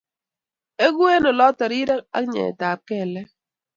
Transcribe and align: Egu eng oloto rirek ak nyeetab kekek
Egu 0.85 1.03
eng 1.15 1.27
oloto 1.31 1.63
rirek 1.71 2.03
ak 2.17 2.23
nyeetab 2.33 2.79
kekek 2.87 3.29